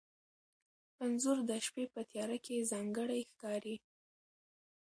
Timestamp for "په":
1.93-2.01